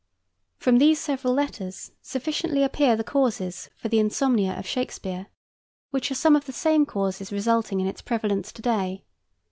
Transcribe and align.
From 0.57 0.79
these 0.79 0.99
several 0.99 1.31
letters 1.31 1.91
sufficiently 2.01 2.63
appear 2.63 2.95
the 2.95 3.03
causes 3.03 3.69
for 3.75 3.87
the 3.87 3.99
insomnia 3.99 4.53
of 4.57 4.65
Shakespeare, 4.65 5.27
which 5.91 6.09
are 6.09 6.15
some 6.15 6.35
of 6.35 6.45
the 6.47 6.51
same 6.51 6.87
causes 6.87 7.31
resulting 7.31 7.79
in 7.79 7.85
its 7.85 8.01
prevalence 8.01 8.51
to 8.53 8.63
day. 8.63 9.03